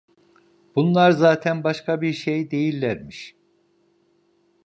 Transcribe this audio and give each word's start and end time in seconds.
Bunlar 0.75 1.11
zaten 1.11 1.63
başka 1.63 2.01
bir 2.01 2.13
şey 2.13 2.51
değillermiş… 2.51 3.35